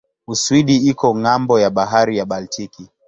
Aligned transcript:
Uswidi 0.33 0.75
iko 0.91 1.07
ng'ambo 1.19 1.53
ya 1.63 1.69
bahari 1.77 2.13
ya 2.19 2.25
Baltiki. 2.31 2.83